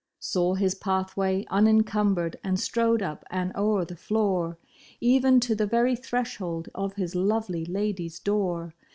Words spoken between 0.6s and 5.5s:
pathway unencumbered and strode up and o'er the floor. Even